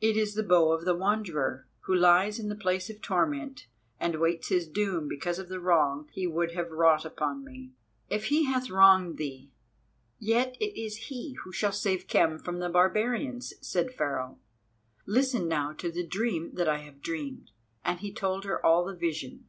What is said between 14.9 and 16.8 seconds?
"Listen now to the dream that I